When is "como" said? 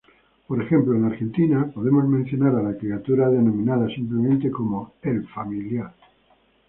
4.49-4.93